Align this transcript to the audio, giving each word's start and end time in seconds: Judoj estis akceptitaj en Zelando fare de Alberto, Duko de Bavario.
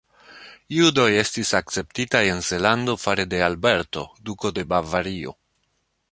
Judoj 0.75 1.09
estis 1.23 1.51
akceptitaj 1.59 2.21
en 2.35 2.41
Zelando 2.47 2.95
fare 3.03 3.25
de 3.33 3.41
Alberto, 3.49 4.07
Duko 4.31 4.53
de 4.59 4.65
Bavario. 4.73 5.35